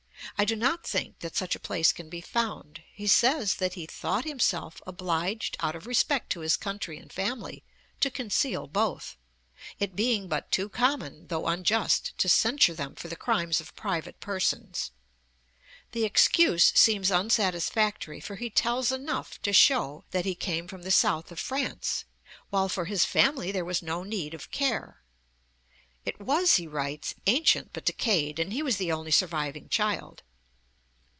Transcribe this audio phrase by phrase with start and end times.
[0.37, 2.81] I do not think that such a place can be found.
[2.91, 3.57] He says (p.
[3.59, 7.63] 59) that he thought himself 'obliged out of respect to his country and family
[7.99, 9.17] to conceal both,
[9.79, 14.19] it being but too common, though unjust, to censure them for the crimes of private
[14.19, 14.89] persons.'
[15.91, 20.89] The excuse seems unsatisfactory, for he tells enough to shew that he came from the
[20.91, 22.05] South of France,
[22.49, 25.03] while for his family there was no need of care.
[26.03, 30.23] It was, he writes, 'ancient but decayed,' and he was the only surviving child.